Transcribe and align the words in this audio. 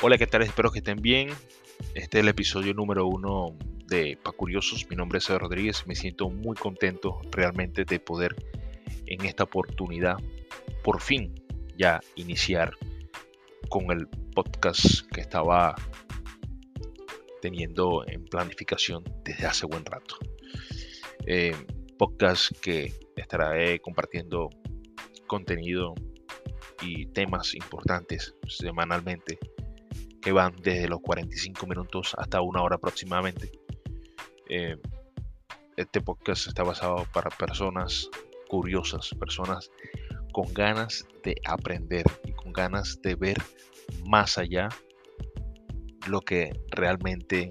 Hola, 0.00 0.16
¿qué 0.16 0.28
tal? 0.28 0.42
Espero 0.42 0.70
que 0.70 0.78
estén 0.78 1.02
bien. 1.02 1.30
Este 1.92 2.18
es 2.18 2.22
el 2.22 2.28
episodio 2.28 2.72
número 2.72 3.04
uno 3.08 3.58
de 3.84 4.16
Pa 4.22 4.30
Curiosos. 4.30 4.86
Mi 4.88 4.94
nombre 4.94 5.18
es 5.18 5.24
César 5.24 5.40
Rodríguez. 5.40 5.88
Me 5.88 5.96
siento 5.96 6.30
muy 6.30 6.54
contento 6.54 7.20
realmente 7.32 7.84
de 7.84 7.98
poder 7.98 8.36
en 9.06 9.24
esta 9.24 9.42
oportunidad 9.42 10.16
por 10.84 11.00
fin 11.00 11.34
ya 11.76 11.98
iniciar 12.14 12.74
con 13.70 13.90
el 13.90 14.06
podcast 14.36 15.04
que 15.12 15.20
estaba 15.20 15.74
teniendo 17.42 18.04
en 18.06 18.24
planificación 18.24 19.02
desde 19.24 19.46
hace 19.46 19.66
buen 19.66 19.84
rato. 19.84 20.16
Eh, 21.26 21.56
podcast 21.98 22.52
que 22.60 22.94
estaré 23.16 23.80
compartiendo 23.80 24.48
contenido 25.26 25.96
y 26.82 27.06
temas 27.06 27.52
importantes 27.56 28.36
semanalmente 28.46 29.40
van 30.32 30.54
desde 30.62 30.88
los 30.88 31.00
45 31.00 31.66
minutos 31.66 32.14
hasta 32.18 32.40
una 32.40 32.62
hora 32.62 32.76
aproximadamente. 32.76 33.50
Eh, 34.48 34.76
este 35.76 36.00
podcast 36.00 36.48
está 36.48 36.62
basado 36.62 37.06
para 37.12 37.30
personas 37.30 38.08
curiosas, 38.48 39.10
personas 39.18 39.70
con 40.32 40.52
ganas 40.52 41.06
de 41.22 41.36
aprender 41.44 42.04
y 42.24 42.32
con 42.32 42.52
ganas 42.52 43.00
de 43.02 43.14
ver 43.14 43.36
más 44.04 44.38
allá 44.38 44.68
lo 46.08 46.20
que 46.20 46.50
realmente 46.70 47.50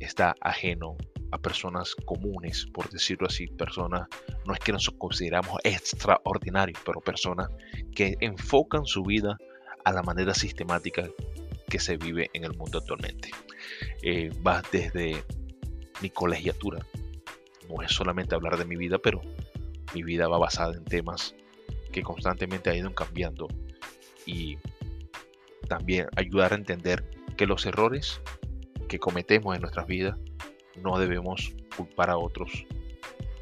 está 0.00 0.34
ajeno 0.40 0.96
a 1.32 1.38
personas 1.38 1.94
comunes, 2.06 2.66
por 2.72 2.90
decirlo 2.90 3.26
así, 3.28 3.46
personas, 3.46 4.08
no 4.46 4.54
es 4.54 4.60
que 4.60 4.72
nos 4.72 4.90
consideramos 4.90 5.58
extraordinarios, 5.62 6.80
pero 6.84 7.00
personas 7.00 7.48
que 7.94 8.16
enfocan 8.20 8.84
su 8.84 9.04
vida 9.04 9.36
a 9.84 9.92
la 9.92 10.02
manera 10.02 10.34
sistemática 10.34 11.08
que 11.70 11.80
se 11.80 11.96
vive 11.96 12.28
en 12.34 12.44
el 12.44 12.54
mundo 12.54 12.78
actualmente. 12.78 13.30
Eh, 14.02 14.30
va 14.46 14.62
desde 14.70 15.24
mi 16.02 16.10
colegiatura. 16.10 16.84
No 17.68 17.82
es 17.82 17.92
solamente 17.92 18.34
hablar 18.34 18.58
de 18.58 18.66
mi 18.66 18.76
vida, 18.76 18.98
pero 18.98 19.22
mi 19.94 20.02
vida 20.02 20.28
va 20.28 20.36
basada 20.36 20.74
en 20.74 20.84
temas 20.84 21.34
que 21.92 22.02
constantemente 22.02 22.68
ha 22.68 22.76
ido 22.76 22.94
cambiando 22.94 23.48
y 24.26 24.58
también 25.68 26.08
ayudar 26.16 26.52
a 26.52 26.56
entender 26.56 27.08
que 27.36 27.46
los 27.46 27.64
errores 27.64 28.20
que 28.88 28.98
cometemos 28.98 29.54
en 29.54 29.62
nuestras 29.62 29.86
vidas 29.86 30.18
no 30.76 30.98
debemos 30.98 31.54
culpar 31.76 32.10
a 32.10 32.18
otros 32.18 32.66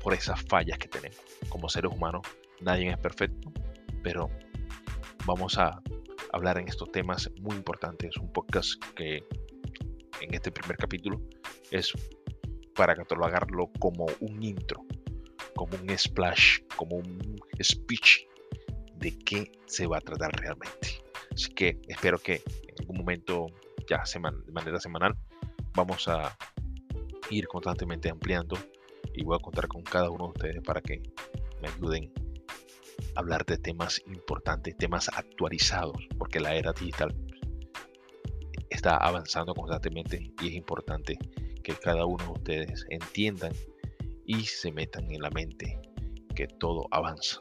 por 0.03 0.15
esas 0.15 0.43
fallas 0.43 0.79
que 0.79 0.89
tenemos. 0.89 1.19
Como 1.49 1.69
seres 1.69 1.93
humanos, 1.93 2.23
nadie 2.61 2.91
es 2.91 2.99
perfecto, 2.99 3.53
pero 4.03 4.31
vamos 5.27 5.59
a 5.59 5.83
hablar 6.33 6.59
en 6.59 6.69
estos 6.69 6.91
temas 6.93 7.31
muy 7.41 7.57
importantes. 7.57 8.17
Un 8.17 8.33
podcast 8.33 8.83
que 8.95 9.25
en 10.21 10.35
este 10.35 10.51
primer 10.51 10.77
capítulo 10.77 11.21
es 11.71 11.93
para 12.75 12.95
catalogarlo 12.95 13.71
como 13.79 14.07
un 14.21 14.43
intro, 14.43 14.85
como 15.55 15.77
un 15.77 15.99
splash, 15.99 16.61
como 16.77 16.97
un 16.97 17.41
speech 17.63 18.27
de 18.97 19.19
qué 19.19 19.53
se 19.67 19.87
va 19.87 19.99
a 19.99 20.01
tratar 20.01 20.33
realmente. 20.41 21.03
Así 21.33 21.53
que 21.53 21.81
espero 21.89 22.19
que 22.19 22.35
en 22.35 22.75
algún 22.81 22.99
momento, 22.99 23.47
ya 23.89 24.03
de 24.13 24.53
manera 24.53 24.81
semanal, 24.81 25.17
vamos 25.75 26.09
a 26.09 26.37
ir 27.31 27.47
constantemente 27.47 28.11
ampliando 28.11 28.57
y 29.15 29.25
voy 29.25 29.37
a 29.37 29.43
contar 29.43 29.69
con 29.69 29.83
cada 29.83 30.11
uno 30.11 30.25
de 30.25 30.31
ustedes 30.31 30.63
para 30.63 30.81
que 30.81 31.03
me 31.61 31.69
ayuden 31.69 32.13
hablar 33.15 33.45
de 33.45 33.59
temas 33.59 34.03
importantes, 34.07 34.77
temas 34.77 35.09
actualizados, 35.09 35.97
porque 36.19 36.41
la 36.41 36.55
era 36.55 36.73
digital 36.73 37.15
está 38.71 38.97
avanzando 38.97 39.55
constantemente 39.55 40.33
y 40.41 40.49
es 40.49 40.55
importante 40.55 41.19
que 41.63 41.75
cada 41.75 42.05
uno 42.05 42.25
de 42.25 42.31
ustedes 42.31 42.87
entiendan 42.91 43.53
y 44.25 44.45
se 44.45 44.71
metan 44.73 45.11
en 45.11 45.23
la 45.23 45.31
mente 45.31 45.81
que 46.35 46.47
todo 46.47 46.87
avanza, 46.91 47.41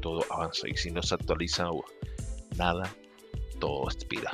todo 0.00 0.24
avanza 0.30 0.68
y 0.68 0.76
si 0.76 0.90
no 0.90 1.02
se 1.02 1.14
actualiza 1.14 1.68
nada, 2.56 2.94
todo 3.60 3.90
expira. 3.90 4.30